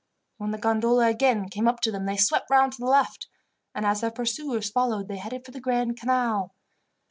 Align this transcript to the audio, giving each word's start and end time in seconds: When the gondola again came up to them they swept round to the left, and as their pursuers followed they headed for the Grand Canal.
When 0.37 0.49
the 0.49 0.57
gondola 0.57 1.05
again 1.09 1.47
came 1.47 1.67
up 1.67 1.79
to 1.81 1.91
them 1.91 2.07
they 2.07 2.17
swept 2.17 2.49
round 2.49 2.71
to 2.73 2.79
the 2.79 2.87
left, 2.87 3.27
and 3.75 3.85
as 3.85 4.01
their 4.01 4.09
pursuers 4.09 4.71
followed 4.71 5.07
they 5.07 5.17
headed 5.17 5.45
for 5.45 5.51
the 5.51 5.61
Grand 5.61 5.95
Canal. 5.95 6.55